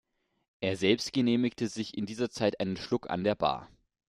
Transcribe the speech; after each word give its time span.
Er 0.61 0.77
selbst 0.77 1.13
genehmigte 1.13 1.67
sich 1.67 1.95
in 1.95 2.07
dieser 2.07 2.31
Zeit 2.31 2.59
einen 2.59 2.75
Schluck 2.75 3.11
an 3.11 3.23
der 3.23 3.35
Bar. 3.35 3.69